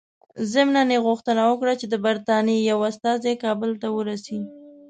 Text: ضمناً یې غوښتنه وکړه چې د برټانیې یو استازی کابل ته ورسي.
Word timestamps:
ضمناً 0.51 0.81
یې 0.93 0.99
غوښتنه 1.07 1.41
وکړه 1.45 1.73
چې 1.79 1.85
د 1.89 1.95
برټانیې 2.05 2.65
یو 2.71 2.79
استازی 2.91 3.33
کابل 3.43 3.71
ته 3.81 3.87
ورسي. 3.97 4.39